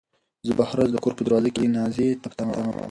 [0.47, 2.69] زه به هره ورځ د کور په دروازه کې نازيې ته په تمه وم.